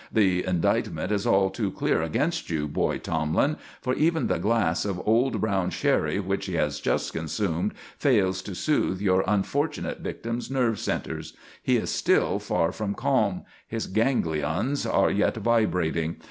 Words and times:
The 0.11 0.43
indictment 0.43 1.11
is 1.11 1.27
all 1.27 1.51
too 1.51 1.69
clear 1.69 2.01
against 2.01 2.49
you, 2.49 2.67
boy 2.67 2.97
Tomlin, 2.97 3.57
for 3.83 3.93
even 3.93 4.25
the 4.25 4.39
glass 4.39 4.83
of 4.83 4.99
old 5.07 5.39
brown 5.39 5.69
sherry 5.69 6.19
which 6.19 6.47
he 6.47 6.55
has 6.55 6.79
just 6.79 7.13
consumed 7.13 7.75
fails 7.99 8.41
to 8.41 8.55
soothe 8.55 8.99
your 8.99 9.23
unfortunate 9.27 9.99
victim's 9.99 10.49
nerve 10.49 10.79
centres. 10.79 11.33
He 11.61 11.77
is 11.77 11.91
still 11.91 12.39
far 12.39 12.71
from 12.71 12.95
calm; 12.95 13.43
his 13.67 13.85
ganglions 13.85 14.87
are 14.87 15.11
yet 15.11 15.35
vibrating. 15.37 16.15